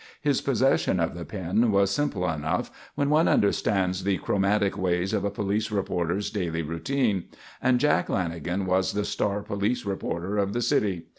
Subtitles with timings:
[0.19, 5.23] His possession of the pin was simple enough when one understands the chromatic ways of
[5.23, 7.25] a police reporter's daily routine:
[7.61, 11.05] and Jack Lanagan was the "star" police reporter of the city.